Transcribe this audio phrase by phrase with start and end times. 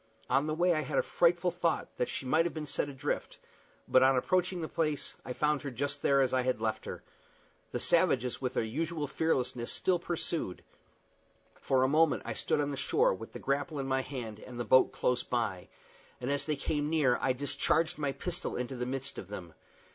[0.31, 3.37] On the way I had a frightful thought that she might have been sent adrift;
[3.87, 7.03] but, on approaching the place, I found her there just as I had left her.
[7.71, 10.63] The savages, with their usual fearlessness, still pursued.
[11.53, 14.59] For a moment I stood on the shore, with the grapple in my hand and
[14.59, 15.69] the boat close by,
[16.19, 19.53] and as they came near I discharged my pistol into the midst of them.